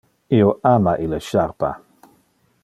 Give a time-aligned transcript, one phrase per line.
[0.37, 1.71] Io ama ille charpa.